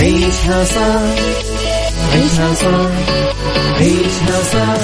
عيشها 0.00 0.64
صح. 0.64 1.00
عيشها 2.12 2.54
صح. 2.54 2.90
عيشها 3.80 4.42
صح. 4.52 4.80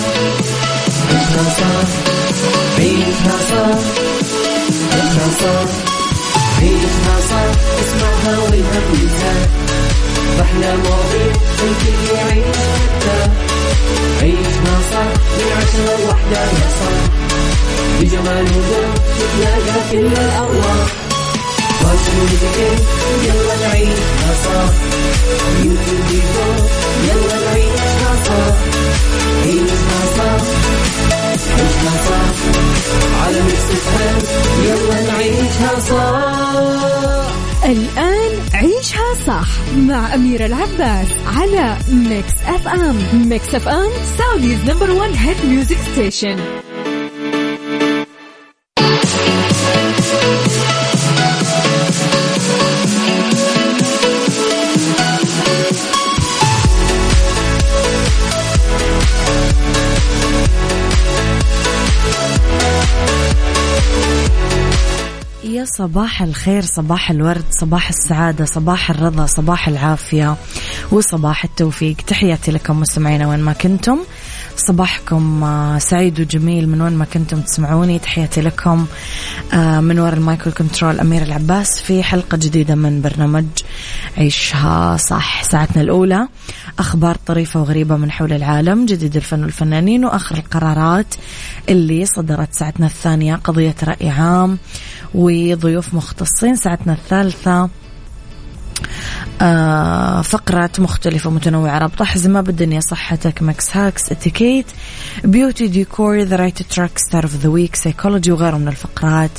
عيشها 1.11 1.45
صح. 1.59 1.89
عيشها 2.79 3.37
صح. 3.51 3.79
عيشها 4.93 5.29
صح 5.41 5.69
عيشها 6.61 7.17
صح 7.31 7.51
اسمعها 7.81 8.39
والهم 8.39 8.85
ينزاح 8.95 9.49
أحلى 10.41 10.77
مواضيع 10.77 11.33
الكل 11.63 12.15
يعيش 12.15 12.57
حتى 12.57 13.31
عيشها 14.23 14.77
صح. 14.93 15.09
من 15.39 15.53
عشرة 15.57 16.05
لوحدة 16.05 16.41
يا 16.41 16.69
صاح 16.79 17.03
بجمال 18.01 18.45
وذوق 18.45 18.95
تتلاقى 19.19 19.81
كل 19.93 20.07
الأرواح 20.07 20.87
يلا 23.25 23.57
نعيشها 23.61 24.35
صح 24.45 24.73
يلا 27.07 27.37
نعيشها 27.45 28.13
صح 28.25 28.57
عيشها 29.43 30.01
صح 30.17 30.43
عيشها 31.59 31.95
صح 32.09 32.29
على 33.27 33.41
ميكس 33.43 33.67
الآن 37.65 38.33
عيشها 38.55 39.15
صح 39.27 39.49
مع 39.77 40.15
أميرة 40.15 40.47
العباس 40.47 41.07
على 41.37 41.77
Mix 41.89 42.33
FM 42.47 43.29
Mix 43.29 43.55
FM 43.55 43.91
Saudi's 44.19 44.59
number 44.71 44.91
one 44.91 45.15
hit 45.15 45.45
music 45.45 45.79
station 45.93 46.37
صباح 65.79 66.23
الخير 66.23 66.63
صباح 66.63 67.11
الورد 67.11 67.45
صباح 67.51 67.89
السعادة 67.89 68.45
صباح 68.45 68.91
الرضا 68.91 69.27
صباح 69.27 69.69
العافية 69.69 70.37
وصباح 70.93 71.45
التوفيق. 71.45 71.97
تحياتي 71.97 72.51
لكم 72.51 72.81
مستمعينا 72.81 73.29
وين 73.29 73.41
ما 73.41 73.53
كنتم. 73.53 73.99
صباحكم 74.57 75.45
آه، 75.45 75.79
سعيد 75.79 76.21
وجميل 76.21 76.69
من 76.69 76.81
وين 76.81 76.93
ما 76.93 77.05
كنتم 77.05 77.41
تسمعوني. 77.41 77.99
تحياتي 77.99 78.41
لكم 78.41 78.87
آه، 79.55 79.81
من 79.81 79.99
وراء 79.99 80.15
ال 80.15 80.21
micro 80.21 80.53
control 80.53 81.01
أميرة 81.01 81.23
العباس 81.23 81.81
في 81.81 82.03
حلقة 82.03 82.37
جديدة 82.37 82.75
من 82.75 83.03
برنامج 83.03 83.45
عيشها 84.19 84.97
صح. 84.97 85.43
ساعتنا 85.43 85.83
الأولى 85.83 86.29
أخبار 86.79 87.17
طريفة 87.27 87.61
وغريبة 87.61 87.97
من 87.97 88.11
حول 88.11 88.33
العالم 88.33 88.87
جديد 88.87 89.17
الفن 89.17 89.43
والفنانين 89.43 90.05
وآخر 90.05 90.37
القرارات 90.37 91.15
اللي 91.69 92.07
صدرت 92.07 92.55
ساعتنا 92.55 92.87
الثانية. 92.87 93.35
قضية 93.35 93.75
رأي 93.85 94.09
عام 94.09 94.59
وضيوف 95.17 95.95
مختصين. 95.95 96.57
ساعتنا 96.57 96.93
الثالثة 96.93 97.69
آه 99.43 100.23
فقرات 100.23 100.81
مختلفة 100.81 101.31
متنوعة 101.31 101.79
رابطة 101.79 102.05
حزمة 102.05 102.41
بالدنيا 102.41 102.81
صحتك 102.81 103.43
Mix 103.43 103.77
hacks 103.77 104.13
اتيكيت 104.13 104.67
beauty 105.25 105.67
ديكور 105.67 106.21
the 106.21 106.37
right 106.37 106.63
track 106.63 106.99
star 106.99 107.25
of 107.25 107.37
the 107.37 107.49
week 107.49 107.77
psychology 107.77 108.33
وغيره 108.33 108.57
من 108.57 108.69
الفقرات 108.69 109.31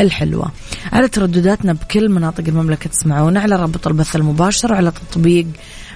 الحلوة. 0.00 0.50
على 0.92 1.08
تردداتنا 1.08 1.72
بكل 1.72 2.08
مناطق 2.08 2.44
المملكة 2.48 2.90
تسمعونا 2.90 3.40
على 3.40 3.56
رابط 3.56 3.86
البث 3.86 4.16
المباشر 4.16 4.72
وعلى 4.72 4.90
تطبيق 4.90 5.46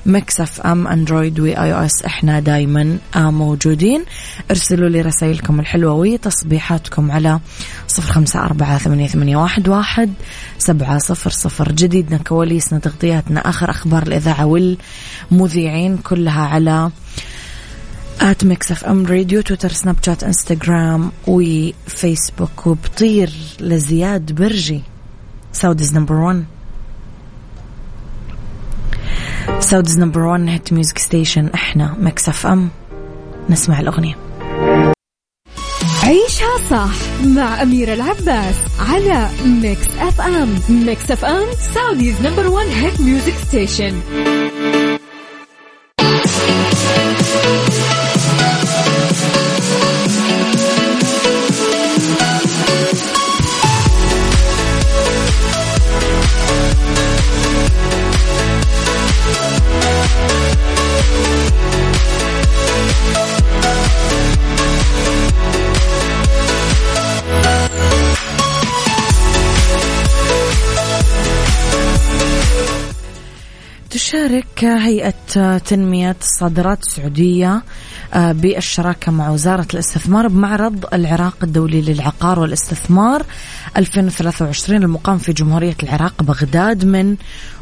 Mix 0.07 0.41
FM 0.41 0.87
Android 0.87 1.41
و 1.41 1.55
iOS. 1.55 2.03
إحنا 2.03 2.41
دايما 2.41 2.99
موجودين. 3.17 4.05
ارسلوا 4.51 4.89
لي 4.89 5.01
رسائلكم 5.01 5.61
الحلوة 5.61 5.93
وتصبيحاتكم 5.93 7.11
على 7.11 7.41
صفر 7.89 8.13
خمسة 8.13 8.41
أربعة 8.41 8.79
ثمانية, 8.79 9.37
واحد 9.37 10.13
سبعة 10.59 10.99
صفر 10.99 11.31
صفر. 11.31 11.73
جديدنا 11.73 12.19
كواليسنا 12.19 12.79
تغطياتنا 12.79 13.41
آخر 13.41 13.71
أخبار 13.71 14.03
الإذاعة 14.03 14.47
والمذيعين 14.47 15.97
كلها 15.97 16.43
على 16.43 16.91
at 18.21 18.45
Mix 18.45 18.73
FM 18.73 19.07
Radio 19.07 19.41
تويتر 19.41 19.73
سناب 19.73 19.97
شات 20.07 20.25
إنستغرام 20.25 21.13
وفيسبوك 21.27 22.67
وبطير 22.67 23.33
لزياد 23.61 24.33
برجي 24.33 24.83
Saudi's 25.53 25.95
number 25.95 26.15
1 26.15 26.45
Saudi's 29.61 29.99
number 29.99 30.21
1 30.21 30.49
hit 30.49 30.73
music 30.73 30.99
station 30.99 31.47
إحنا 31.55 31.97
Mix 32.01 32.29
FM 32.29 32.69
نسمع 33.51 33.81
الأغنية. 33.81 34.17
عيشها 36.05 36.59
صح 36.71 36.91
مع 37.27 37.63
أميرة 37.63 37.95
العباس 37.95 38.55
على 38.81 39.29
Mix 39.63 39.87
FM 39.99 40.55
Mix 40.69 41.11
FM 41.11 41.47
Saudi's 41.75 42.15
number 42.27 42.47
1 42.49 42.67
hit 42.69 43.01
music 43.01 43.35
station 43.49 44.01
هيئة 74.65 75.59
تنمية 75.59 76.17
الصادرات 76.21 76.83
السعودية 76.83 77.63
آه، 78.15 78.33
بالشراكة 78.33 79.13
مع 79.13 79.31
وزارة 79.31 79.67
الاستثمار 79.75 80.29
بمعرض 80.29 80.85
العراق 80.95 81.37
الدولي 81.43 81.83
للعقار 81.83 82.41
والاستثمار 82.41 83.27
2023 83.77 84.83
المقام 84.83 85.19
في 85.19 85.33
جمهورية 85.33 85.77
العراق 85.83 86.23
بغداد 86.23 86.85
من 86.85 87.17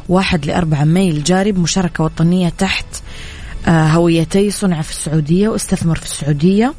1 0.09 0.45
ل 0.45 0.51
4 0.51 0.83
ماي 0.83 1.09
الجاري 1.09 1.51
بمشاركة 1.51 2.03
وطنية 2.03 2.49
تحت 2.49 2.85
آه، 3.67 3.87
هويتي 3.87 4.51
صنع 4.51 4.81
في 4.81 4.91
السعودية 4.91 5.49
واستثمر 5.49 5.95
في 5.95 6.05
السعودية. 6.05 6.73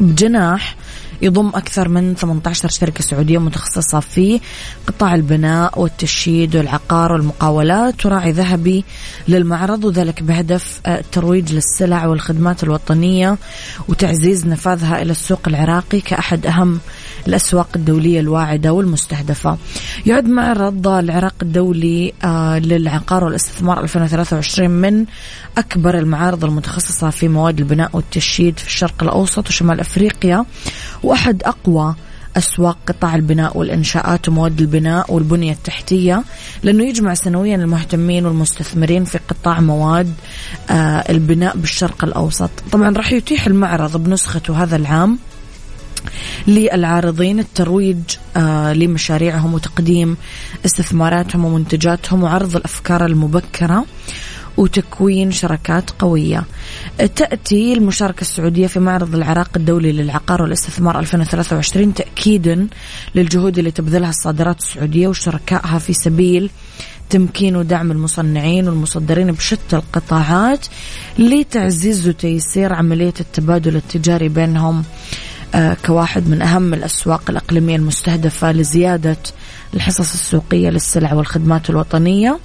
بجناح 0.00 0.76
يضم 1.22 1.48
أكثر 1.48 1.88
من 1.88 2.14
18 2.14 2.68
شركة 2.68 3.02
سعودية 3.02 3.38
متخصصة 3.38 4.00
في 4.00 4.40
قطاع 4.86 5.14
البناء 5.14 5.80
والتشييد 5.80 6.56
والعقار 6.56 7.12
والمقاولات. 7.12 8.06
وراعي 8.06 8.32
ذهبي 8.32 8.84
للمعرض 9.28 9.84
وذلك 9.84 10.22
بهدف 10.22 10.80
الترويج 10.86 11.52
للسلع 11.52 12.06
والخدمات 12.06 12.62
الوطنية 12.62 13.38
وتعزيز 13.88 14.46
نفاذها 14.46 15.02
إلى 15.02 15.10
السوق 15.10 15.40
العراقي. 15.46 16.00
كأحد 16.00 16.46
أهم 16.46 16.80
الأسواق 17.26 17.68
الدولية 17.76 18.20
الواعدة 18.20 18.72
والمستهدفة. 18.72 19.58
يعد 20.06 20.24
معرض 20.24 20.88
العراق 20.88 21.34
الدولي 21.42 22.12
آه، 22.24 22.58
للعقار 22.58 23.24
والاستثمار 23.24 23.82
2023 23.82 24.70
من 24.70 25.04
أكبر 25.58 25.98
المعارض 25.98 26.44
المتخصصة 26.44 27.10
في 27.10 27.28
مواد 27.28 27.58
البناء 27.58 27.90
والتشييد 27.92 28.58
في 28.58 28.66
الشرق 28.66 29.02
الأوسط 29.02 29.48
وشمال 29.48 29.80
أفريقيا 29.80 30.44
وأحد 31.02 31.42
أقوى 31.42 31.94
أسواق 32.36 32.78
قطاع 32.86 33.14
البناء 33.14 33.58
والإنشاءات 33.58 34.28
ومواد 34.28 34.60
البناء 34.60 35.14
والبنية 35.14 35.52
التحتية. 35.52 36.22
لأنه 36.62 36.84
يجمع 36.84 37.14
سنويا 37.14 37.56
المهتمين 37.56 38.26
والمستثمرين 38.26 39.04
في 39.04 39.18
قطاع 39.18 39.60
مواد 39.60 40.14
آه، 40.70 41.04
البناء 41.08 41.56
بالشرق 41.56 42.04
الأوسط. 42.04 42.50
طبعا 42.72 42.96
راح 42.96 43.12
يتيح 43.12 43.46
المعرض 43.46 43.96
بنسخته 44.04 44.62
هذا 44.62 44.76
العام. 44.76 45.18
للعارضين 46.46 47.38
الترويج 47.38 47.98
آه 48.36 48.72
لمشاريعهم 48.72 49.54
وتقديم 49.54 50.16
استثماراتهم 50.66 51.44
ومنتجاتهم 51.44 52.22
وعرض 52.22 52.56
الأفكار 52.56 53.06
المبكرة 53.06 53.84
وتكوين 54.56 55.32
شراكات 55.32 55.90
قوية. 55.90 56.44
تأتي 57.16 57.72
المشاركة 57.72 58.20
السعودية 58.20 58.66
في 58.66 58.80
معرض 58.80 59.14
العراق 59.14 59.50
الدولي 59.56 59.92
للعقار 59.92 60.42
والاستثمار 60.42 60.98
2023 60.98 61.94
تأكيدا 61.94 62.66
للجهود 63.14 63.58
اللي 63.58 63.70
تبذلها 63.70 64.08
الصادرات 64.08 64.58
السعودية 64.58 65.08
وشركائها 65.08 65.78
في 65.78 65.92
سبيل 65.92 66.50
تمكين 67.10 67.56
ودعم 67.56 67.90
المصنعين 67.90 68.68
والمصدرين 68.68 69.32
بشتى 69.32 69.76
القطاعات 69.76 70.66
لتعزيز 71.18 72.08
وتيسير 72.08 72.72
عملية 72.72 73.14
التبادل 73.20 73.76
التجاري 73.76 74.28
بينهم. 74.28 74.84
كواحد 75.86 76.28
من 76.28 76.42
أهم 76.42 76.74
الأسواق 76.74 77.22
الإقليمية 77.30 77.76
المستهدفة 77.76 78.52
لزيادة 78.52 79.16
الحصص 79.74 80.12
السوقية 80.12 80.70
للسلع 80.70 81.14
والخدمات 81.14 81.70
الوطنية. 81.70 82.38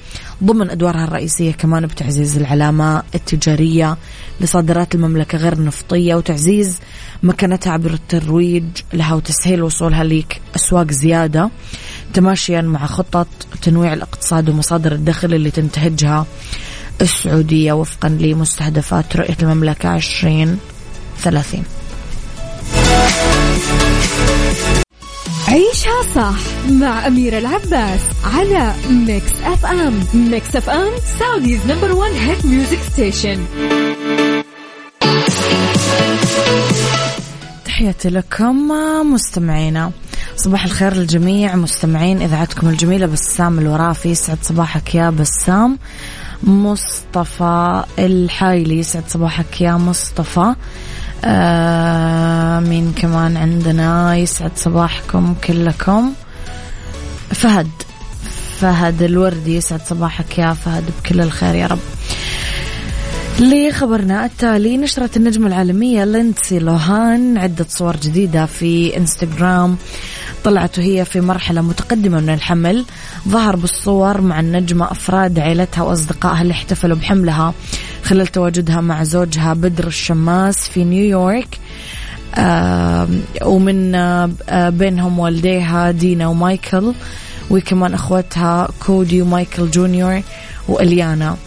ضمن 0.43 0.69
أدوارها 0.69 1.03
الرئيسية 1.03 1.51
كمان 1.51 1.85
بتعزيز 1.85 2.37
العلامة 2.37 3.03
التجارية 3.15 3.97
لصادرات 4.41 4.95
المملكة 4.95 5.37
غير 5.37 5.53
النفطية 5.53 6.15
وتعزيز 6.15 6.79
مكانتها 7.23 7.73
عبر 7.73 7.93
الترويج 7.93 8.63
لها 8.93 9.13
وتسهيل 9.13 9.63
وصولها 9.63 10.03
لأسواق 10.03 10.91
زيادة. 10.91 11.49
تماشيا 12.13 12.61
مع 12.61 12.85
خطط 12.85 13.27
تنويع 13.61 13.93
الاقتصاد 13.93 14.49
ومصادر 14.49 14.91
الدخل 14.91 15.33
اللي 15.33 15.51
تنتهجها 15.51 16.25
السعودية 17.01 17.73
وفقا 17.73 18.09
لمستهدفات 18.09 19.15
رؤية 19.17 19.37
المملكة 19.43 19.95
2030 19.95 21.63
عيشها 25.47 26.01
صح 26.15 26.69
مع 26.71 27.07
أميرة 27.07 27.37
العباس 27.37 27.99
على 28.33 28.73
MIX 28.89 29.31
FM 29.43 30.03
MIX 30.13 30.55
FM 30.55 30.91
Saudi's 31.19 31.59
number 31.67 31.91
one 31.91 32.11
hit 32.11 32.45
music 32.45 32.79
station 32.93 33.45
تحياتي 37.65 38.09
لكم 38.09 38.67
مستمعينا. 39.13 39.91
صباح 40.35 40.65
الخير 40.65 40.93
للجميع 40.93 41.55
مستمعين 41.55 42.21
إذاعتكم 42.21 42.69
الجميلة 42.69 43.05
بسام 43.05 43.59
الورافي 43.59 44.09
يسعد 44.09 44.37
صباحك 44.41 44.95
يا 44.95 45.09
بسام. 45.09 45.79
مصطفى 46.43 47.83
الحايلي 47.99 48.77
يسعد 48.79 49.03
صباحك 49.07 49.61
يا 49.61 49.71
مصطفى. 49.71 50.39
آه 50.39 50.55
مين 52.69 52.93
كمان 52.97 53.37
عندنا 53.37 54.15
يسعد 54.15 54.51
صباحكم 54.55 55.35
كلكم. 55.47 56.13
فهد 57.29 57.67
فهد 58.59 59.01
الوردي 59.01 59.55
يسعد 59.55 59.81
صباحك 59.81 60.37
يا 60.37 60.53
فهد 60.53 60.83
بكل 60.99 61.21
الخير 61.21 61.55
يا 61.55 61.67
رب. 61.67 61.79
لخبرنا 63.39 64.25
التالي 64.25 64.77
نشرت 64.77 65.17
النجمة 65.17 65.47
العالمية 65.47 66.05
لينسي 66.05 66.59
لوهان 66.59 67.37
عدة 67.37 67.65
صور 67.69 67.95
جديدة 67.95 68.45
في 68.45 68.97
إنستغرام. 68.97 69.77
طلعت 70.43 70.77
وهي 70.77 71.05
في 71.05 71.21
مرحلة 71.21 71.61
متقدمة 71.61 72.19
من 72.19 72.29
الحمل. 72.29 72.85
ظهر 73.27 73.55
بالصور 73.55 74.21
مع 74.21 74.39
النجمة 74.39 74.91
أفراد 74.91 75.39
عائلتها 75.39 75.81
وأصدقائها 75.81 76.41
اللي 76.41 76.51
احتفلوا 76.53 76.97
بحملها. 76.97 77.53
خلال 78.03 78.27
تواجدها 78.27 78.81
مع 78.81 79.03
زوجها 79.03 79.53
بدر 79.53 79.87
الشماس 79.87 80.57
في 80.69 80.83
نيويورك 80.83 81.59
ومن 83.45 83.91
بينهم 84.69 85.19
والديها 85.19 85.91
دينا 85.91 86.27
ومايكل 86.27 86.93
وكمان 87.49 87.93
أخوتها 87.93 88.67
كودي 88.85 89.21
ومايكل 89.21 89.71
جونيور 89.71 90.21
وإليانا. 90.67 91.37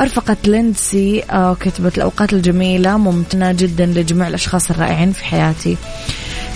أرفقت 0.00 0.48
ليندسي 0.48 1.22
آه 1.30 1.54
كتبت 1.54 1.96
الأوقات 1.98 2.32
الجميلة 2.32 2.96
ممتنة 2.96 3.52
جدا 3.52 3.86
لجميع 3.86 4.28
الأشخاص 4.28 4.70
الرائعين 4.70 5.12
في 5.12 5.24
حياتي. 5.24 5.76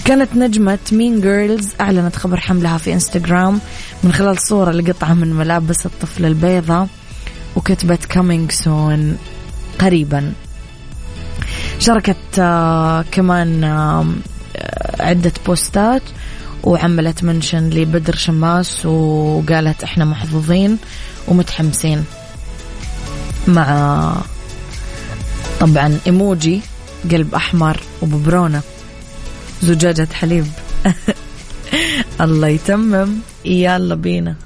كانت 0.04 0.36
نجمة 0.36 0.78
Mean 0.92 1.20
Girls 1.20 1.68
أعلنت 1.80 2.16
خبر 2.16 2.40
حملها 2.40 2.78
في 2.78 2.92
إنستغرام 2.92 3.60
من 4.04 4.12
خلال 4.12 4.38
صورة 4.38 4.70
لقطعة 4.70 5.14
من 5.14 5.32
ملابس 5.32 5.86
الطفل 5.86 6.24
البيضة 6.24 6.86
وكتبت 7.56 8.04
coming 8.04 8.50
soon 8.50 9.16
قريبا. 9.80 10.32
شاركت 11.78 12.16
آه 12.38 13.04
كمان 13.12 13.64
آه 13.64 14.06
عدة 15.00 15.32
بوستات 15.46 16.02
وعملت 16.64 17.24
mention 17.24 17.70
لبدر 17.70 18.14
شماس 18.14 18.86
وقالت 18.86 19.82
إحنا 19.82 20.04
محظوظين 20.04 20.78
ومتحمسين 21.28 22.04
مع 23.48 24.12
طبعا 25.60 25.98
إيموجي 26.06 26.60
قلب 27.10 27.34
أحمر 27.34 27.80
وببرونة. 28.02 28.60
زجاجة 29.62 30.08
حليب. 30.12 30.46
الله 32.20 32.48
يتمم. 32.48 33.08
يلا 33.44 33.94
بينا. 33.94 34.45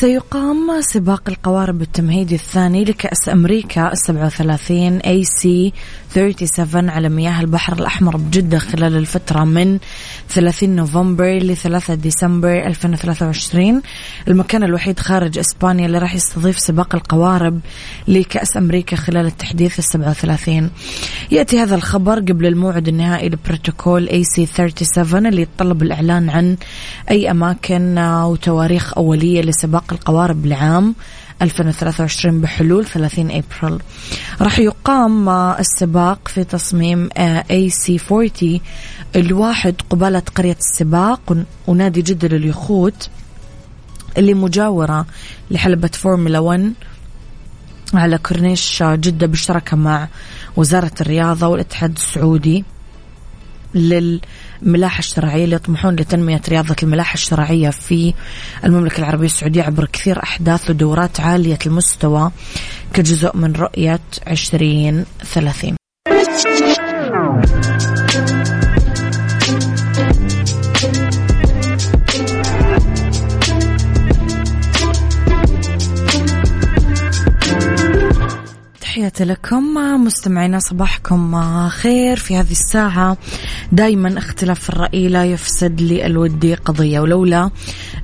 سيقام 0.00 0.49
سباق 0.80 1.22
القوارب 1.28 1.82
التمهيدي 1.82 2.34
الثاني 2.34 2.84
لكأس 2.84 3.28
أمريكا 3.28 3.94
37 3.94 4.96
AC 4.96 5.72
37 6.14 6.88
على 6.90 7.08
مياه 7.08 7.40
البحر 7.40 7.72
الأحمر 7.72 8.16
بجدة 8.16 8.58
خلال 8.58 8.96
الفترة 8.96 9.44
من 9.44 9.78
30 10.28 10.68
نوفمبر 10.70 11.38
ل 11.38 11.56
3 11.56 11.94
ديسمبر 11.94 12.66
2023 12.66 13.82
المكان 14.28 14.64
الوحيد 14.64 14.98
خارج 15.00 15.38
إسبانيا 15.38 15.86
اللي 15.86 15.98
راح 15.98 16.14
يستضيف 16.14 16.58
سباق 16.58 16.94
القوارب 16.94 17.60
لكأس 18.08 18.56
أمريكا 18.56 18.96
خلال 18.96 19.26
التحديث 19.26 19.78
ال 19.78 19.84
37 19.84 20.70
يأتي 21.30 21.58
هذا 21.60 21.74
الخبر 21.74 22.18
قبل 22.18 22.46
الموعد 22.46 22.88
النهائي 22.88 23.28
لبروتوكول 23.28 24.08
AC 24.08 24.46
37 24.46 25.26
اللي 25.26 25.42
يتطلب 25.42 25.82
الإعلان 25.82 26.30
عن 26.30 26.56
أي 27.10 27.30
أماكن 27.30 27.98
وتواريخ 27.98 28.98
أولية 28.98 29.42
لسباق 29.42 29.84
القوارب 29.92 30.46
لعام 30.70 30.94
2023 31.42 32.40
بحلول 32.40 32.86
30 32.86 33.30
إبريل. 33.30 33.78
راح 34.40 34.58
يقام 34.58 35.28
السباق 35.28 36.28
في 36.28 36.44
تصميم 36.44 37.08
AC 37.50 38.00
40 38.10 38.60
الواحد 39.16 39.74
قبالة 39.90 40.22
قرية 40.34 40.56
السباق 40.60 41.36
ونادي 41.66 42.02
جدة 42.02 42.28
لليخوت 42.28 43.10
اللي 44.18 44.34
مجاورة 44.34 45.06
لحلبة 45.50 45.90
فورمولا 45.92 46.38
1 46.38 46.72
على 47.94 48.18
كورنيش 48.18 48.82
جدة 48.82 49.26
بشراكة 49.26 49.76
مع 49.76 50.08
وزارة 50.56 50.92
الرياضة 51.00 51.46
والاتحاد 51.46 51.96
السعودي 51.96 52.64
للملاحة 54.62 54.98
الشرعية 54.98 55.44
اللي 55.44 55.56
يطمحون 55.56 55.96
لتنمية 55.96 56.40
رياضة 56.48 56.76
الملاحة 56.82 57.14
الشرعية 57.14 57.70
في 57.70 58.14
المملكة 58.64 58.98
العربية 58.98 59.26
السعودية 59.26 59.62
عبر 59.62 59.84
كثير 59.92 60.22
أحداث 60.22 60.70
ودورات 60.70 61.20
عالية 61.20 61.58
المستوى 61.66 62.30
كجزء 62.94 63.36
من 63.36 63.52
رؤية 63.52 64.00
2030 64.28 65.76
تحياتي 79.10 79.32
لكم. 79.32 79.74
مستمعينا 80.04 80.58
صباحكم 80.58 81.42
خير 81.68 82.16
في 82.16 82.36
هذه 82.36 82.50
الساعة. 82.50 83.16
دايما 83.72 84.18
اختلاف 84.18 84.70
الرأي 84.70 85.08
لا 85.08 85.24
يفسد 85.24 85.80
لي 85.80 86.06
الودي 86.06 86.54
قضية 86.54 87.00
ولولا 87.00 87.50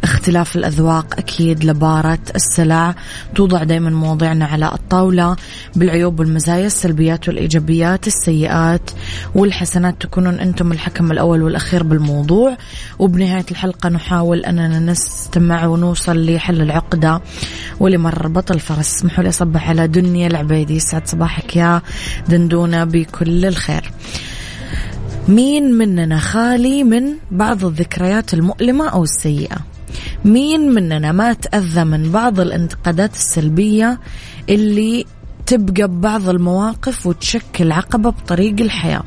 اختلاف 0.05 0.57
الأذواق 0.57 1.15
أكيد 1.19 1.65
لبارة 1.65 2.19
السلع. 2.35 2.95
توضع 3.35 3.63
دايما 3.63 3.91
مواضيعنا 3.91 4.45
على 4.45 4.67
الطاولة. 4.75 5.37
بالعيوب 5.77 6.21
والمزايا 6.21 6.67
السلبيات 6.67 7.29
والإيجابيات 7.29 8.07
السيئات 8.07 8.91
والحسنات 9.35 10.03
تكونون 10.03 10.35
أنتم 10.35 10.73
الحكم 10.73 11.13
الأول 11.13 11.43
والأخير 11.43 11.83
بالموضوع. 11.83 12.57
وبنهاية 12.99 13.47
الحلقة 13.51 13.89
نحاول 13.89 14.45
أننا 14.45 14.79
نستمع 14.79 15.67
ونوصل 15.67 16.27
لحل 16.27 16.61
العقدة 16.63 17.21
ولمر 17.81 18.29
بطل 18.29 18.61
فرس 18.61 18.97
اسمحوا 18.97 19.25
لي 19.25 19.29
أصبح 19.29 19.69
على 19.69 19.89
دنيا 19.89 20.27
العبيدي 20.27 20.81
يسعد 20.97 21.09
صباحك 21.09 21.57
يا 21.57 21.83
دندونة 22.29 22.85
بكل 22.85 23.47
الخير. 23.47 23.91
مين 25.29 25.73
مننا 25.73 26.19
خالي 26.19 26.85
من 26.85 27.05
بعض 27.31 27.65
الذكريات 27.65 28.35
المؤلمة 28.35 28.89
أو 28.89 29.03
السيئة؟ 29.05 29.57
مين 30.25 30.61
مننا 30.75 31.13
ما 31.13 31.33
تأذى 31.33 31.85
من 31.85 32.13
بعض 32.13 32.41
الانتقادات 32.41 33.15
السلبية 33.15 34.01
اللي 34.49 35.05
تبقى 35.47 35.89
ببعض 35.89 36.29
المواقف 36.29 37.07
وتشكل 37.07 37.73
عقبة 37.73 38.11
بطريق 38.11 38.61
الحياة؟ 38.61 39.03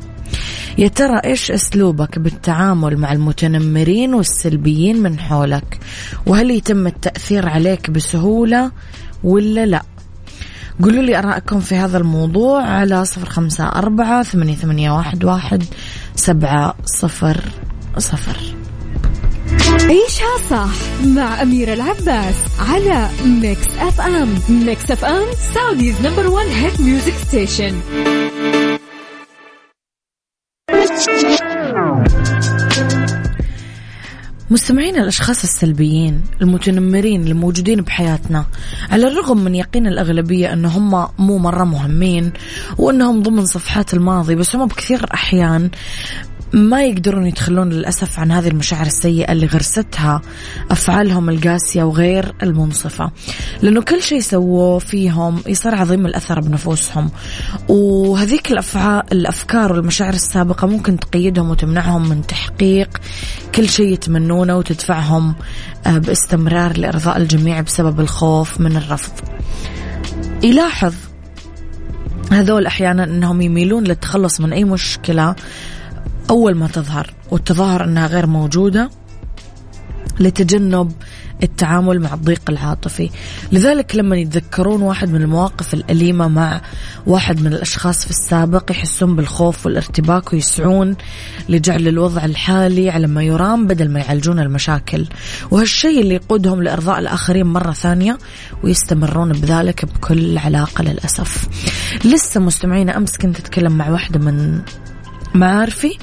يا 0.77 0.87
ترى 0.87 1.19
إيش 1.25 1.51
أسلوبك 1.51 2.19
بالتعامل 2.19 2.97
مع 2.97 3.11
المتنمرين 3.11 4.13
والسلبيين 4.13 5.03
من 5.03 5.19
حولك؟ 5.19 5.79
وهل 6.25 6.51
يتم 6.51 6.87
التأثير 6.87 7.49
عليك 7.49 7.89
بسهولة 7.89 8.71
ولا 9.23 9.65
لا؟ 9.65 9.83
قولوا 10.83 11.03
لي 11.03 11.19
أراءكم 11.19 11.59
في 11.59 11.75
هذا 11.75 11.97
الموضوع 11.97 12.63
على 12.63 13.05
صفر 13.05 13.29
خمسة 13.29 13.67
أربعة 13.67 14.23
ثمانية, 14.23 14.55
ثمانية 14.55 14.91
واحد, 14.91 15.23
واحد 15.23 15.63
سبعة 16.15 16.75
صفر 16.85 17.41
صفر. 17.97 18.37
عيشها 19.69 20.37
صح 20.49 20.69
مع 21.05 21.41
أميرة 21.41 21.73
العباس 21.73 22.35
على 22.69 23.09
MIX 23.25 23.67
FM 23.79 24.35
MIX 24.49 24.91
FM 24.91 25.23
Saudi's 25.53 25.95
number 26.05 26.27
one 26.27 26.45
hit 26.45 26.81
music 26.81 27.13
station 27.13 27.75
مستمعين 34.51 34.95
الأشخاص 34.97 35.43
السلبيين 35.43 36.21
المتنمرين 36.41 37.27
الموجودين 37.27 37.81
بحياتنا 37.81 38.45
على 38.91 39.07
الرغم 39.07 39.37
من 39.37 39.55
يقين 39.55 39.87
الأغلبية 39.87 40.53
أن 40.53 40.65
هم 40.65 41.07
مو 41.19 41.37
مرة 41.37 41.63
مهمين 41.63 42.31
وأنهم 42.77 43.21
ضمن 43.21 43.45
صفحات 43.45 43.93
الماضي 43.93 44.35
بس 44.35 44.55
هم 44.55 44.65
بكثير 44.65 45.05
أحيان 45.13 45.69
ما 46.53 46.83
يقدرون 46.83 47.25
يتخلون 47.25 47.69
للأسف 47.69 48.19
عن 48.19 48.31
هذه 48.31 48.47
المشاعر 48.47 48.85
السيئة 48.85 49.31
اللي 49.31 49.45
غرستها 49.45 50.21
أفعالهم 50.71 51.29
القاسية 51.29 51.83
وغير 51.83 52.35
المنصفة. 52.43 53.11
لأنه 53.61 53.81
كل 53.81 54.01
شيء 54.01 54.19
سووه 54.19 54.79
فيهم 54.79 55.41
يصير 55.47 55.75
عظيم 55.75 56.05
الأثر 56.05 56.39
بنفوسهم. 56.39 57.11
وهذيك 57.67 58.51
الأفعال 58.51 59.03
الأفكار 59.11 59.73
والمشاعر 59.73 60.13
السابقة 60.13 60.67
ممكن 60.67 60.99
تقيدهم 60.99 61.49
وتمنعهم 61.49 62.09
من 62.09 62.27
تحقيق 62.27 62.89
كل 63.55 63.69
شيء 63.69 63.93
يتمنونه 63.93 64.57
وتدفعهم 64.57 65.35
آه، 65.87 65.97
باستمرار 65.97 66.77
لإرضاء 66.77 67.17
الجميع 67.17 67.61
بسبب 67.61 67.99
الخوف 67.99 68.61
من 68.61 68.77
الرفض. 68.77 69.13
يلاحظ 70.43 70.93
هذول 72.31 72.65
أحيانا 72.65 73.03
أنهم 73.03 73.41
يميلون 73.41 73.83
للتخلص 73.83 74.41
من 74.41 74.53
أي 74.53 74.63
مشكلة 74.63 75.35
أول 76.29 76.55
ما 76.55 76.67
تظهر 76.67 77.13
والتظاهر 77.31 77.83
أنها 77.83 78.07
غير 78.07 78.27
موجودة 78.27 78.89
لتجنب 80.19 80.91
التعامل 81.43 81.99
مع 81.99 82.13
الضيق 82.13 82.41
العاطفي. 82.49 83.09
لذلك 83.51 83.95
لما 83.95 84.17
يتذكرون 84.17 84.81
واحد 84.81 85.09
من 85.09 85.21
المواقف 85.21 85.73
الأليمة 85.73 86.27
مع 86.27 86.61
واحد 87.07 87.41
من 87.41 87.53
الأشخاص 87.53 88.03
في 88.05 88.09
السابق 88.09 88.71
يحسون 88.71 89.15
بالخوف 89.15 89.65
والارتباك 89.65 90.33
ويسعون 90.33 90.95
لجعل 91.49 91.87
الوضع 91.87 92.25
الحالي 92.25 92.89
على 92.89 93.07
ما 93.07 93.23
يرام 93.23 93.67
بدل 93.67 93.89
ما 93.89 93.99
يعالجون 93.99 94.39
المشاكل. 94.39 95.05
وهالشيء 95.51 96.01
اللي 96.01 96.13
يقودهم 96.13 96.63
لإرضاء 96.63 96.99
الآخرين 96.99 97.45
مرة 97.45 97.71
ثانية 97.71 98.17
ويستمرون 98.63 99.31
بذلك 99.31 99.85
بكل 99.85 100.37
علاقة 100.37 100.83
للأسف. 100.83 101.47
لسه 102.05 102.39
مستمعين 102.39 102.89
أمس 102.89 103.17
كنت 103.17 103.39
أتكلم 103.39 103.71
مع 103.71 103.89
واحدة 103.89 104.19
من 104.19 104.61
معارفي. 105.35 105.97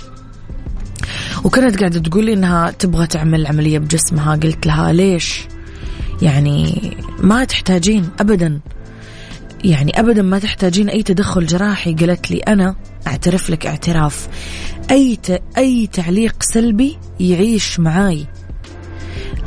وكانت 1.47 1.79
قاعدة 1.79 2.01
تقول 2.01 2.25
لي 2.25 2.33
إنها 2.33 2.71
تبغى 2.71 3.07
تعمل 3.07 3.47
عملية 3.47 3.79
بجسمها. 3.79 4.37
قلت 4.37 4.67
لها 4.67 4.93
ليش؟ 4.93 5.41
يعني 6.23 6.91
ما 7.21 7.45
تحتاجين 7.45 8.09
أبدا. 8.21 8.61
يعني 9.65 10.01
أبدا 10.01 10.23
ما 10.23 10.39
تحتاجين 10.39 10.89
أي 10.89 11.03
تدخل 11.03 11.47
جراحي. 11.47 11.95
قالت 11.95 12.31
لي 12.31 12.39
أنا 12.39 12.77
أعترف 13.07 13.51
لك 13.51 13.67
اعتراف. 13.67 14.29
أي 14.91 15.17
ت... 15.23 15.43
أي 15.59 15.87
تعليق 15.87 16.43
سلبي 16.43 16.99
يعيش 17.21 17.81
معاي. 17.81 18.27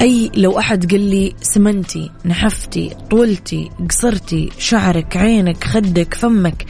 أي 0.01 0.31
لو 0.35 0.59
أحد 0.59 0.91
قال 0.91 1.01
لي 1.01 1.35
سمنتي 1.41 2.11
نحفتي 2.25 2.95
طولتي 3.09 3.69
قصرتي 3.89 4.49
شعرك 4.57 5.17
عينك 5.17 5.63
خدك 5.63 6.13
فمك 6.13 6.65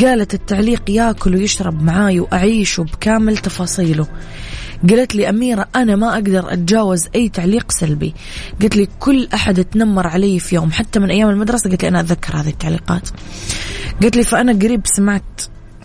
قالت 0.00 0.34
التعليق 0.34 0.90
ياكل 0.90 1.34
ويشرب 1.34 1.82
معاي 1.82 2.20
وأعيشه 2.20 2.82
بكامل 2.82 3.36
تفاصيله. 3.36 4.06
قالت 4.90 5.14
لي 5.14 5.28
أميرة 5.28 5.68
أنا 5.76 5.96
ما 5.96 6.14
أقدر 6.14 6.52
أتجاوز 6.52 7.08
أي 7.14 7.28
تعليق 7.28 7.72
سلبي. 7.72 8.14
قالت 8.60 8.76
لي 8.76 8.88
كل 9.00 9.28
أحد 9.34 9.64
تنمر 9.64 10.06
علي 10.06 10.38
في 10.38 10.54
يوم 10.54 10.72
حتى 10.72 10.98
من 10.98 11.10
أيام 11.10 11.28
المدرسة. 11.28 11.70
قالت 11.70 11.82
لي 11.82 11.88
أنا 11.88 12.00
أتذكر 12.00 12.36
هذه 12.36 12.48
التعليقات. 12.48 13.08
قالت 14.02 14.16
لي 14.16 14.24
فأنا 14.24 14.52
قريب 14.52 14.80
سمعت 14.84 15.42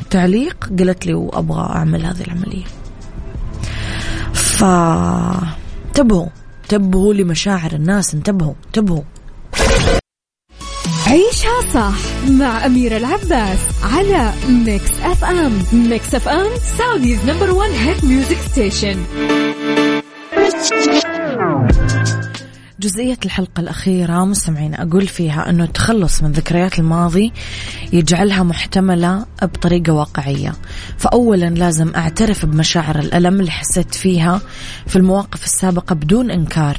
تعليق. 0.10 0.70
قالت 0.80 1.06
لي 1.06 1.14
وأبغى 1.14 1.62
أعمل 1.62 2.06
هذه 2.06 2.22
العملية. 2.22 2.66
ف 4.34 4.64
انتبهوا 5.88 6.28
انتبهوا 6.64 7.14
لمشاعر 7.14 7.72
الناس 7.74 8.14
انتبهوا 8.14 8.54
انتبهوا. 8.68 9.04
عيشها 11.08 11.41
صح 11.74 12.30
مع 12.30 12.66
أميرة 12.66 12.98
العباس 12.98 13.60
على 13.84 14.34
MIX 14.50 14.92
FM 15.04 15.64
MIX 15.74 16.16
FM 16.16 16.48
Saudi's 16.78 17.26
number 17.26 17.52
one 17.52 17.70
hit 17.70 18.04
music 18.04 18.38
station 18.52 19.04
جزئية 22.80 23.18
الحلقة 23.26 23.60
الأخيرة 23.62 24.26
مستمعين 24.26 24.76
أقول 24.76 25.08
فيها 25.08 25.50
أنه 25.50 25.64
التخلص 25.64 26.24
من 26.24 26.32
ذكريات 26.32 26.80
الماضي 26.80 27.34
يجعلها 27.94 28.44
محتملة 28.44 29.26
بطريقة 29.42 29.94
واقعية. 29.94 30.54
فأولا 30.98 31.46
لازم 31.46 31.92
أعترف 31.96 32.46
بمشاعر 32.46 33.00
الألم 33.00 33.40
اللي 33.40 33.52
حسيت 33.52 33.96
فيها 33.96 34.42
في 34.88 34.96
المواقف 34.96 35.44
السابقة 35.44 35.96
بدون 35.96 36.32
إنكار 36.32 36.78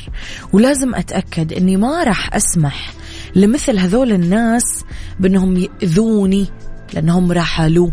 ولازم 0.52 0.94
أتأكد 0.94 1.52
أني 1.52 1.76
ما 1.76 2.04
راح 2.04 2.34
أسمح 2.34 2.90
لمثل 3.34 3.78
هذول 3.78 4.12
الناس 4.12 4.84
بأنهم 5.20 5.56
يأذوني 5.56 6.46
لأنهم 6.94 7.32
رحلوا 7.32 7.90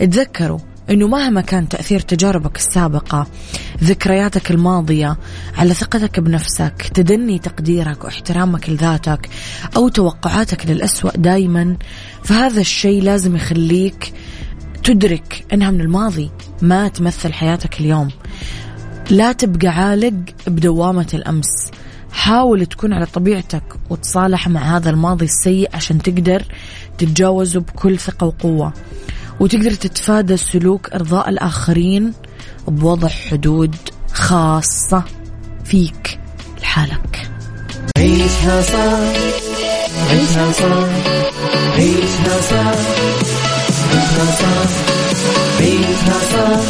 تذكروا 0.00 0.58
إنه 0.90 1.08
مهما 1.08 1.40
كان 1.40 1.68
تأثير 1.68 2.00
تجاربك 2.00 2.56
السابقة 2.56 3.26
ذكرياتك 3.84 4.50
الماضية 4.50 5.16
على 5.56 5.74
ثقتك 5.74 6.20
بنفسك 6.20 6.90
تدني 6.94 7.38
تقديرك 7.38 8.04
واحترامك 8.04 8.70
لذاتك 8.70 9.28
أو 9.76 9.88
توقعاتك 9.88 10.66
للأسوأ 10.66 11.10
دائما 11.16 11.76
فهذا 12.24 12.60
الشيء 12.60 13.02
لازم 13.02 13.36
يخليك 13.36 14.12
تدرك 14.84 15.44
إنها 15.52 15.70
من 15.70 15.80
الماضي 15.80 16.30
ما 16.62 16.88
تمثل 16.88 17.32
حياتك 17.32 17.80
اليوم. 17.80 18.08
لا 19.10 19.32
تبقى 19.32 19.68
عالق 19.68 20.14
بدوامة 20.46 21.06
الأمس. 21.14 21.70
حاول 22.16 22.66
تكون 22.66 22.92
على 22.92 23.06
طبيعتك 23.06 23.62
وتصالح 23.90 24.48
مع 24.48 24.76
هذا 24.76 24.90
الماضي 24.90 25.24
السيء 25.24 25.68
عشان 25.74 26.02
تقدر 26.02 26.42
تتجاوزه 26.98 27.60
بكل 27.60 27.98
ثقة 27.98 28.26
وقوة. 28.26 28.72
وتقدر 29.40 29.70
تتفادى 29.70 30.36
سلوك 30.36 30.90
إرضاء 30.92 31.28
الآخرين 31.28 32.12
بوضع 32.68 33.08
حدود 33.08 33.76
خاصة 34.12 35.04
فيك 35.64 36.18
لحالك. 36.62 37.30
عيشها 37.98 38.62
صح 38.62 38.98
عيشها 40.10 40.52
صح 40.52 40.88
عيشها 41.76 42.40
صح 42.40 42.74
عيشها 43.90 44.26
صح 44.40 44.68
عيشها 45.60 46.18
صح 46.32 46.60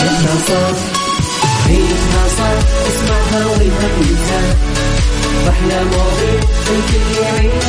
عيشها 0.00 0.36
صح. 0.48 1.01
عيشها 1.72 2.22
صح 2.38 2.58
اسمعها 2.88 3.46
والهم 3.46 4.02
أحلى 5.48 5.84
مواضيع 5.84 6.40
الكل 6.70 7.22
يعيش 7.22 7.64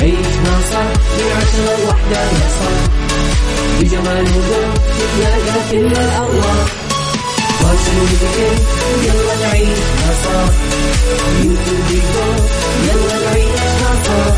عيشها 0.00 0.60
صح 0.72 0.88
من 1.18 1.30
عشرة 1.36 1.76
لوحدة 1.84 2.20
يا 2.22 2.48
صاح 2.58 2.84
بجمال 3.80 4.24
وذوق 4.24 4.74
تتلاقى 4.98 5.70
كل 5.70 5.86
الأرواح 5.86 6.66
fashion 7.60 7.96
وذكر 8.00 8.54
يلا 9.04 9.46
نعيشها 9.46 10.10
صح 10.24 10.52
beauty 11.40 11.70
وديكور 11.70 12.36
يلا 12.84 13.30
نعيشها 13.30 13.92
صح 14.06 14.34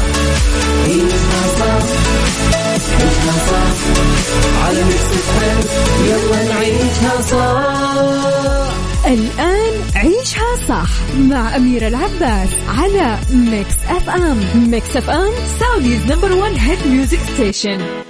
مع 11.30 11.56
أميرة 11.56 11.88
العباس 11.88 12.48
على 12.68 13.18
MIX 13.32 13.74
FM 13.88 14.70
MIX 14.70 14.96
FM 14.96 15.30
Saudi's 15.60 16.12
number 16.12 16.32
one 16.32 16.50
hit 16.54 16.78
music 16.86 17.18
station 17.34 18.05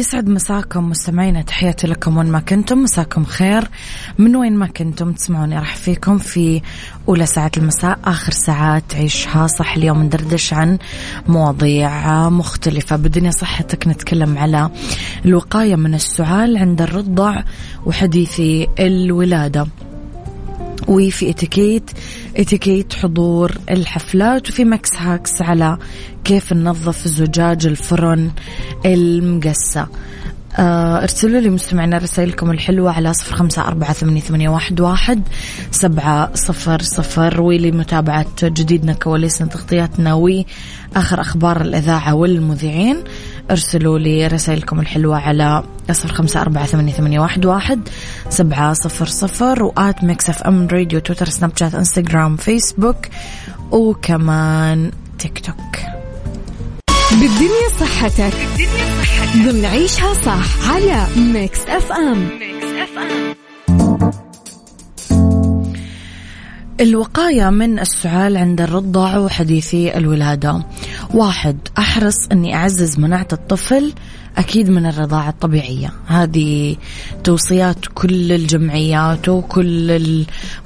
يسعد 0.00 0.28
مساكم 0.28 0.90
مستمعينا 0.90 1.42
تحياتي 1.42 1.86
لكم 1.86 2.16
وين 2.16 2.26
ما 2.26 2.40
كنتم. 2.40 2.78
مساكم 2.78 3.24
خير. 3.24 3.68
من 4.18 4.36
وين 4.36 4.56
ما 4.56 4.66
كنتم 4.66 5.12
تسمعوني 5.12 5.58
أرحب 5.58 5.76
فيكم 5.76 6.18
في 6.18 6.62
أولى 7.08 7.26
ساعات 7.26 7.58
المساء 7.58 7.98
آخر 8.04 8.32
ساعات 8.32 8.94
عيشها 8.94 9.46
صح 9.46 9.76
اليوم 9.76 10.02
ندردش 10.02 10.54
عن 10.54 10.78
مواضيع 11.28 12.28
مختلفة. 12.28 12.96
بدنيا 12.96 13.30
صحتك 13.30 13.88
نتكلم 13.88 14.38
على 14.38 14.70
الوقاية 15.24 15.76
من 15.76 15.94
السعال 15.94 16.56
عند 16.56 16.82
الرضع 16.82 17.42
وحديثي 17.86 18.68
الولادة. 18.78 19.66
وفي 20.88 21.30
اتيكيت 21.30 21.90
اتيكيت 22.36 22.92
حضور 22.92 23.52
الحفلات 23.70 24.48
وفي 24.48 24.64
MIX 24.64 24.96
hacks 24.96 25.42
على 25.42 25.78
كيف 26.24 26.52
ننظف 26.52 27.08
زجاج 27.08 27.66
الفرن 27.66 28.30
المقسى. 28.86 29.86
ارسلوا 30.58 31.40
لي 31.40 31.50
مستمعينا 31.50 31.98
رسائلكم 31.98 32.50
الحلوة 32.50 32.92
على 32.92 33.12
صفر 33.12 33.36
خمسة 33.36 33.62
أربعة 33.62 33.92
ثمانية, 33.92 34.48
واحد, 34.48 34.80
واحد 34.80 35.22
سبعة 35.70 36.34
صفر 36.34 36.82
صفر. 36.82 37.40
ولمتابعة 37.40 38.26
جديدنا 38.42 38.92
كواليسنا 38.92 39.48
تغطياتنا 39.48 40.14
وآخر 40.14 41.20
أخبار 41.20 41.60
الإذاعة 41.60 42.14
والمذيعين 42.14 43.04
ارسلوا 43.50 43.98
لي 43.98 44.26
رسائلكم 44.26 44.80
الحلوة 44.80 45.18
على 45.18 45.62
صفر 45.90 46.12
خمسة 46.12 46.40
أربعة 46.40 46.66
ثمانية, 46.66 47.20
واحد, 47.20 47.46
واحد 47.46 47.88
سبعة 48.28 48.72
صفر 48.72 49.06
صفر 49.06 49.62
و 49.62 50.04
at 50.04 50.30
MIX 50.30 50.42
FM 50.42 50.68
Radio 50.72 51.00
تويتر 51.00 51.28
سناب 51.28 51.52
شات 51.56 51.74
إنستغرام 51.74 52.36
فيسبوك 52.36 53.06
وكمان 53.70 54.90
تيك 55.18 55.38
توك. 55.38 55.89
بالدنيا 57.20 57.68
صحتك. 57.80 58.34
بالدنيا 58.36 59.02
صحتك. 59.02 59.48
ضمن 59.48 59.64
عيشها 59.64 60.14
صح 60.14 60.70
على 60.70 61.06
MIX 61.16 61.58
FM 61.68 62.28
MIX 62.38 62.66
FM 62.66 63.34
الوقاية 66.80 67.50
من 67.50 67.78
السعال 67.78 68.36
عند 68.36 68.60
الرضع 68.60 69.18
وحديثي 69.18 69.96
الولادة. 69.96 70.66
واحد 71.14 71.56
أحرص 71.78 72.26
أني 72.32 72.54
أعزز 72.54 72.98
مناعة 72.98 73.28
الطفل 73.32 73.92
أكيد 74.38 74.70
من 74.70 74.86
الرضاعة 74.86 75.28
الطبيعية. 75.28 75.90
هذه 76.06 76.76
توصيات 77.24 77.86
كل 77.94 78.32
الجمعيات 78.32 79.28
وكل 79.28 79.90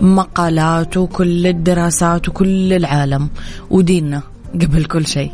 المقالات 0.01 0.97
وكل 0.97 1.47
الدراسات 1.47 2.29
وكل 2.29 2.73
العالم 2.73 3.29
وديننا 3.71 4.23
قبل 4.55 4.85
كل 4.85 5.07
شيء. 5.07 5.33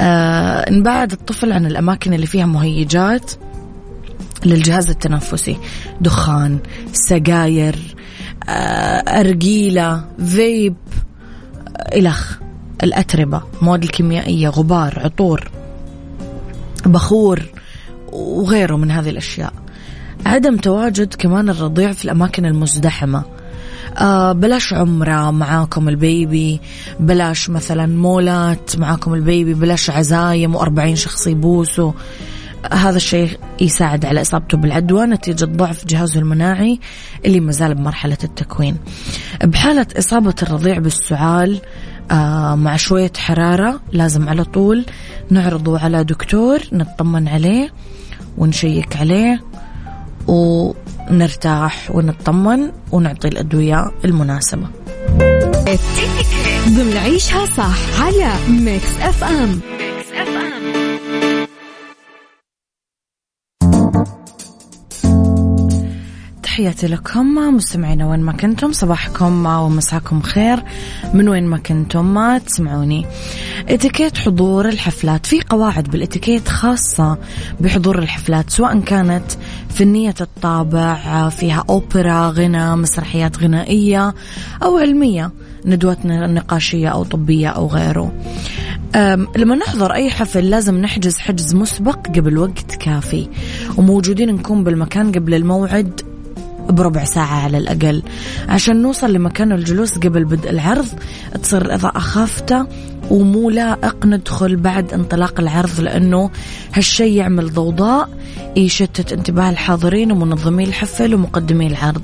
آه 0.00 0.70
نبعد 0.70 1.12
الطفل 1.12 1.52
عن 1.52 1.66
الأماكن 1.66 2.14
اللي 2.14 2.26
فيها 2.26 2.46
مهيجات 2.46 3.32
للجهاز 4.44 4.90
التنفسي. 4.90 5.56
دخان 6.00 6.58
سجاير 6.92 7.76
آه 8.48 9.20
أرجيلة 9.20 10.04
فيب 10.26 10.74
إلخ 11.96 12.38
الأتربة 12.82 13.42
مواد 13.62 13.82
الكيميائية 13.82 14.48
غبار 14.48 15.00
عطور 15.04 15.50
بخور 16.86 17.42
وغيره 18.12 18.76
من 18.76 18.90
هذه 18.90 19.10
الأشياء. 19.10 19.52
عدم 20.26 20.56
تواجد 20.56 21.14
كمان 21.14 21.48
الرضيع 21.48 21.92
في 21.92 22.04
الأماكن 22.04 22.46
المزدحمة. 22.46 23.24
بلاش 24.32 24.72
عمرة 24.72 25.30
معاكم 25.30 25.88
البيبي 25.88 26.60
بلاش 27.00 27.50
مثلا 27.50 27.86
مولات 27.86 28.78
معاكم 28.78 29.14
البيبي 29.14 29.54
بلاش 29.54 29.90
عزايم 29.90 30.54
وأربعين 30.54 30.96
شخص 30.96 31.26
يبوسوا. 31.26 31.92
هذا 32.72 32.96
الشيء 32.96 33.38
يساعد 33.60 34.04
على 34.04 34.20
إصابته 34.20 34.58
بالعدوى 34.58 35.06
نتيجة 35.06 35.44
ضعف 35.44 35.86
جهازه 35.86 36.20
المناعي 36.20 36.80
اللي 37.24 37.40
مازال 37.40 37.74
بمرحلة 37.74 38.18
التكوين. 38.24 38.76
بحالة 39.44 39.86
إصابة 39.98 40.34
الرضيع 40.42 40.78
بالسعال 40.78 41.60
آه 42.10 42.54
مع 42.54 42.76
شوية 42.76 43.12
حرارة 43.16 43.80
لازم 43.92 44.28
على 44.28 44.44
طول 44.44 44.84
نعرضه 45.30 45.78
على 45.78 46.04
دكتور 46.04 46.60
نطمن 46.72 47.28
عليه 47.28 47.72
ونشيك 48.38 48.96
عليه. 48.96 49.40
ونرتاح 51.10 51.90
ونطمن 51.90 52.70
ونعطي 52.92 53.28
الأدوية 53.28 53.90
المناسبة. 54.04 54.66
ضمن 56.68 56.96
عيشها 56.96 57.46
صح 57.46 58.02
على 58.02 58.32
MIX 58.48 58.96
FM 59.00 59.60
تحياتي 66.60 66.86
لكم 66.86 67.34
مستمعينا 67.34 68.06
وين 68.06 68.20
ما 68.20 68.32
كنتم 68.32 68.72
صباحكم 68.72 69.46
ومساكم 69.46 70.20
خير. 70.20 70.62
من 71.14 71.28
وين 71.28 71.46
ما 71.46 71.58
كنتم 71.58 72.14
ما 72.14 72.38
تسمعوني. 72.38 73.06
إتيكيت 73.68 74.18
حضور 74.18 74.68
الحفلات. 74.68 75.26
في 75.26 75.40
قواعد 75.40 75.90
بالإتيكيت 75.90 76.48
خاصة 76.48 77.18
بحضور 77.60 77.98
الحفلات 77.98 78.50
سواء 78.50 78.80
كانت 78.80 79.24
فنية 79.68 80.14
الطابع 80.20 81.28
فيها 81.28 81.64
أوبرا 81.70 82.30
غنى 82.30 82.76
مسرحيات 82.76 83.38
غنائية 83.38 84.14
أو 84.62 84.78
علمية 84.78 85.32
ندوات 85.64 86.06
نقاشية 86.06 86.88
أو 86.88 87.04
طبية 87.04 87.48
أو 87.48 87.66
غيره. 87.66 88.12
لما 89.36 89.54
نحضر 89.56 89.92
أي 89.92 90.10
حفل 90.10 90.50
لازم 90.50 90.76
نحجز 90.76 91.18
حجز 91.18 91.54
مسبق 91.54 92.06
قبل 92.06 92.38
وقت 92.38 92.74
كافي 92.80 93.28
وموجودين 93.76 94.34
نكون 94.34 94.64
بالمكان 94.64 95.12
قبل 95.12 95.34
الموعد 95.34 96.00
بربع 96.70 97.04
ساعة 97.04 97.44
على 97.44 97.58
الأقل. 97.58 98.02
عشان 98.48 98.82
نوصل 98.82 99.12
لمكان 99.12 99.52
الجلوس 99.52 99.98
قبل 99.98 100.24
بدء 100.24 100.50
العرض 100.50 100.86
تصير 101.42 101.62
الإضاءة 101.62 101.98
خافتة 101.98 102.66
ومو 103.10 103.50
لائق 103.50 104.06
ندخل 104.06 104.56
بعد 104.56 104.92
انطلاق 104.94 105.40
العرض 105.40 105.80
لأنه 105.80 106.30
هالشي 106.72 107.14
يعمل 107.14 107.52
ضوضاء 107.52 108.08
يشتت 108.56 109.12
انتباه 109.12 109.50
الحاضرين 109.50 110.12
ومنظمي 110.12 110.64
الحفل 110.64 111.14
ومقدمي 111.14 111.66
العرض. 111.66 112.02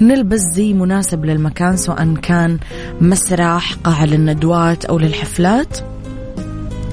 نلبس 0.00 0.40
زي 0.54 0.72
مناسب 0.72 1.24
للمكان 1.24 1.76
سواء 1.76 2.14
كان 2.14 2.58
مسرح 3.00 3.74
قاعة 3.74 4.06
للندوات 4.06 4.84
أو 4.84 4.98
للحفلات. 4.98 5.78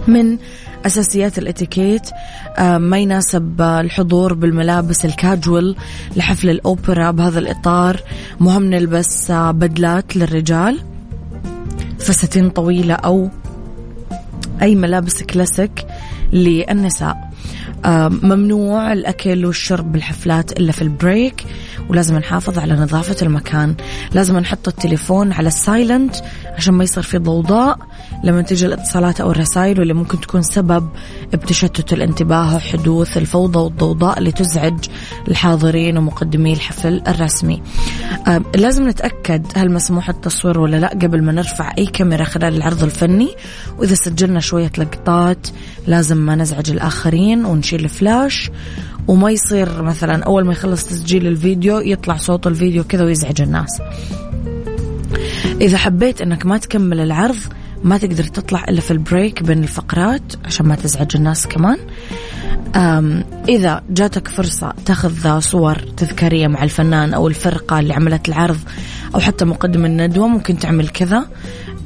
من 0.08 0.38
أساسيات 0.86 1.38
الإتيكيت 1.38 2.10
آه، 2.58 2.78
ما 2.78 2.98
يناسب 2.98 3.62
الحضور 3.62 4.34
بالملابس 4.34 5.06
الكاجوال 5.06 5.76
لحفل 6.16 6.50
الأوبرا 6.50 7.12
بهذا 7.12 7.40
الإطار. 7.40 8.02
مهم 8.40 8.64
نلبس 8.64 9.32
آه، 9.32 9.52
بدلات 9.52 10.16
للرجال. 10.16 10.80
فساتين 12.00 12.50
طويلة 12.50 12.94
أو 12.94 13.30
أي 14.62 14.76
ملابس 14.76 15.24
كلاسيك 15.24 15.86
للنساء. 16.34 17.32
آه، 17.86 18.08
ممنوع 18.08 18.94
الأكل 18.94 19.46
والشرب 19.46 19.92
بالحفلات 19.92 20.60
إلا 20.60 20.72
في 20.72 20.82
ال 20.82 20.93
break 20.93 21.46
ولازم 21.90 22.18
نحافظ 22.18 22.60
على 22.60 22.74
نظافة 22.74 23.16
المكان. 23.22 23.76
لازم 24.14 24.40
نحط 24.40 24.68
التليفون 24.68 25.32
على 25.32 25.48
ال 25.48 25.58
silent 25.58 26.16
عشان 26.58 26.74
ما 26.74 26.84
يصير 26.84 27.04
في 27.04 27.18
ضوضاء. 27.18 27.80
لما 28.24 28.42
تجي 28.42 28.66
الاتصالات 28.66 29.22
أو 29.22 29.32
الرسائل 29.32 29.80
واللي 29.80 29.94
ممكن 29.94 30.22
تكون 30.22 30.42
سبب 30.42 30.90
بتشتت 31.34 31.94
الانتباه 31.94 32.56
وحدوث 32.56 33.18
الفوضى 33.18 33.60
والضوضاء 33.60 34.20
اللي 34.20 34.32
تزعج 34.32 34.80
الحاضرين 35.28 35.98
ومقدمي 35.98 36.54
الحفل 36.54 37.02
الرسمي. 37.08 37.62
لازم 38.56 38.88
نتأكد 38.88 39.46
هل 39.56 39.72
مسموح 39.72 40.10
التصوير 40.10 40.60
ولا 40.60 40.78
لا 40.78 40.88
قبل 40.88 41.24
ما 41.24 41.32
نرفع 41.32 41.74
أي 41.78 41.86
كاميرا 41.86 42.24
خلال 42.24 42.56
العرض 42.56 42.84
الفني. 42.84 43.30
وإذا 43.78 43.96
سجلنا 43.96 44.40
شوية 44.40 44.72
لقطات 44.78 45.48
لازم 45.88 46.18
ما 46.18 46.36
نزعج 46.36 46.70
الآخرين 46.72 47.46
ونشيل 47.46 47.90
فلاش 47.90 48.52
وما 49.08 49.32
يصير 49.32 49.82
مثلا 49.82 50.24
أول 50.24 50.46
ما 50.46 50.52
يخلص 50.52 50.86
تسجيل 50.86 51.28
الفيديو 51.28 51.80
يطلع 51.80 52.18
صوت 52.18 52.48
الفيديو 52.48 52.84
كذا 52.84 53.04
ويزعج 53.04 53.42
الناس. 53.42 53.82
إذا 55.62 55.78
حبيت 55.78 56.22
أنك 56.22 56.46
ما 56.46 56.58
تكمل 56.58 57.00
العرض 57.00 57.40
ما 57.84 57.98
تقدر 57.98 58.24
تطلع 58.24 58.64
إلا 58.70 58.82
في 58.82 58.92
البريك 58.92 59.44
بين 59.44 59.64
الفقرات 59.64 60.22
عشان 60.46 60.66
ما 60.66 60.76
تزعج 60.76 61.16
الناس 61.16 61.48
كمان. 61.48 61.78
إذا 63.50 63.82
جاتك 63.90 64.28
فرصة 64.28 64.74
تأخذ 64.86 65.40
صور 65.40 65.76
تذكارية 65.76 66.48
مع 66.48 66.64
الفنان 66.64 67.14
أو 67.14 67.28
الفرقة 67.28 67.80
اللي 67.80 67.94
عملت 67.94 68.30
العرض 68.30 68.60
أو 69.16 69.20
حتى 69.20 69.46
مقدم 69.46 69.86
الندوة 69.86 70.28
ممكن 70.28 70.60
تعمل 70.60 70.90
كذا. 70.90 71.26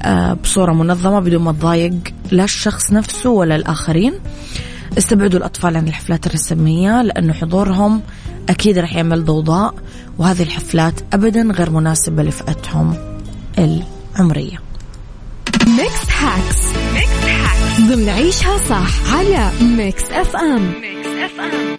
أه، 0.02 0.34
بصورة 0.34 0.74
منظمة 0.74 1.20
بدون 1.20 1.44
ما 1.44 1.52
تضايق 1.52 1.94
لا 2.32 2.44
الشخص 2.44 2.92
نفسه 2.92 3.30
ولا 3.30 3.56
الآخرين. 3.56 4.14
استبعدوا 4.98 5.40
الأطفال 5.40 5.78
عن 5.78 5.88
الحفلات 5.88 6.28
الرسمية 6.28 7.02
لأنه 7.02 7.34
حضورهم 7.34 8.02
أكيد 8.50 8.78
رح 8.78 8.96
يعمل 8.96 9.26
ضوضاء 9.26 9.74
وهذه 10.18 10.44
الحفلات 10.44 10.94
أبدا 11.14 11.42
غير 11.42 11.70
مناسبة 11.70 12.24
لفئتهم 12.24 12.96
العمرية. 13.60 14.65
Mix 15.78 16.10
Hacks 16.20 16.58
Mix 16.94 17.26
Hacks 17.26 17.82
ضمن 17.82 18.10
عيشها 18.10 18.58
صح 18.70 19.16
على 19.16 19.52
Mix 19.62 20.04
FM 20.12 20.74
Mix 20.82 21.08
FM 21.08 21.78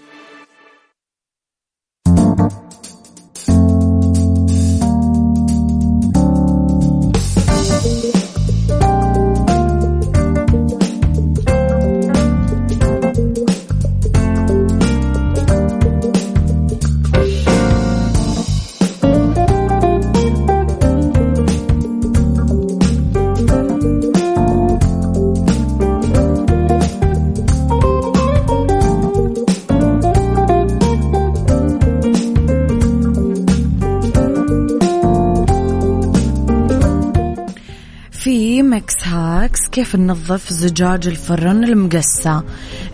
كيف 39.76 39.96
ننظف 39.96 40.52
زجاج 40.52 41.06
الفرن 41.06 41.64
المقسى؟ 41.64 42.40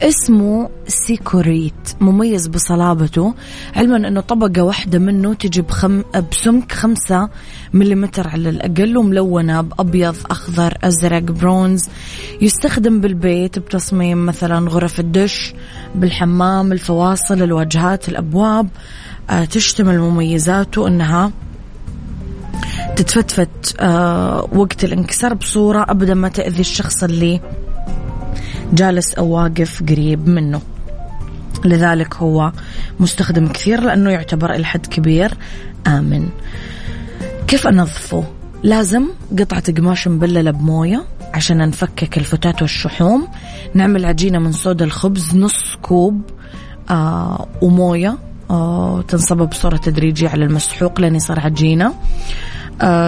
اسمه 0.03 0.71
سيكوريت 0.89 1.95
مميز 2.01 2.47
بصلابته 2.47 3.35
علما 3.77 3.97
إنه 3.97 4.21
طبقة 4.21 4.63
واحدة 4.63 4.99
منه 4.99 5.35
تجي 5.35 5.63
بخم... 5.63 6.03
بسمك 6.31 6.73
خمسة 6.73 7.29
مليمتر 7.73 8.29
على 8.29 8.49
الأقل 8.49 8.97
وملونة 8.97 9.61
بأبيض 9.61 10.17
أخضر 10.31 10.79
أزرق 10.85 11.23
برونز. 11.23 11.89
يستخدم 12.41 13.01
بالبيت 13.01 13.59
بتصميم 13.59 14.27
مثلا 14.27 14.71
غرف 14.71 15.01
الدش 15.01 15.55
بالحمام 15.95 16.73
الفواصل 16.73 17.43
الواجهات 17.43 18.09
الأبواب. 18.09 18.69
آه، 19.31 19.45
تشتمل 19.45 19.99
مميزاته 19.99 20.89
أنها 20.89 21.33
تتفتفت 22.97 23.77
آه 23.81 24.49
وقت 24.53 24.85
الانكسار 24.85 25.35
بصورة 25.35 25.87
أبدا 25.89 26.15
ما 26.15 26.29
تأذي 26.29 26.61
الشخص 26.61 27.05
اللي 27.05 27.41
جالس 28.73 29.15
أو 29.15 29.27
واقف 29.27 29.83
قريب 29.83 30.29
منه. 30.29 30.61
لذلك 31.65 32.15
هو 32.15 32.53
مستخدم 33.01 33.49
كثير 33.49 33.81
لأنه 33.81 34.11
يعتبر 34.11 34.55
إلى 34.55 34.65
حد 34.65 34.87
كبير. 34.87 35.35
آمن 35.87 36.29
كيف 37.49 37.67
أنظفه؟ 37.67 38.25
لازم 38.63 39.09
قطعة 39.39 39.73
قماش 39.73 40.09
مبللة 40.09 40.51
بموية 40.51 41.05
عشان 41.35 41.59
نفكك 41.69 42.19
الفتات 42.19 42.63
والشحوم. 42.63 43.29
نعمل 43.75 44.05
عجينة 44.05 44.39
من 44.39 44.53
صودا 44.53 44.85
الخبز 44.85 45.37
نص 45.37 45.77
كوب 45.83 46.23
آه 46.91 47.47
وموية 47.63 48.19
آه 48.51 49.03
تنصب 49.09 49.37
بصورة 49.37 49.77
تدريجية 49.77 50.29
على 50.29 50.45
المسحوق 50.45 51.01
لين 51.01 51.15
يصير 51.15 51.41
عجينة. 51.41 51.95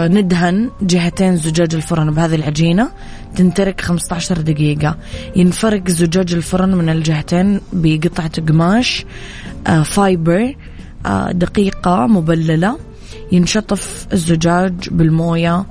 ندهن 0.09 0.71
جهتين 0.83 1.37
زجاج 1.37 1.75
الفرن 1.75 2.11
بهذه 2.11 2.35
العجينة. 2.35 2.91
تنترك 3.37 3.81
15 3.81 4.41
دقيقة. 4.41 4.97
ينفرق 5.37 5.89
زجاج 5.89 6.35
الفرن 6.35 6.75
من 6.75 6.89
الجهتين 6.89 7.61
بقطعة 7.73 8.41
قماش 8.49 9.05
آه 9.67 9.83
فايبر 9.83 10.55
آه 11.07 11.33
دقيقة 11.33 12.07
مبللة. 12.07 12.79
ينشطف 13.33 14.07
الزجاج 14.13 14.89
بالموية 14.91 15.67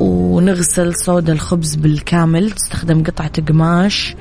ونغسل 0.00 0.94
صودا 0.94 1.32
الخبز 1.32 1.74
بالكامل. 1.74 2.50
تستخدم 2.50 3.02
قطعة 3.02 3.42
قماش 3.48 4.14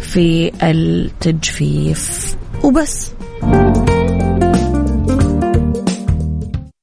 في 0.00 0.52
التجفيف. 0.62 2.36
وبس. 2.64 3.12